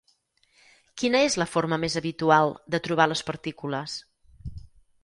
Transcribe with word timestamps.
Quina 1.01 1.21
és 1.27 1.37
la 1.41 1.47
forma 1.57 1.79
més 1.85 1.99
habitual 2.01 2.55
de 2.77 2.81
trobar 2.89 3.09
les 3.13 3.23
partícules? 3.31 4.01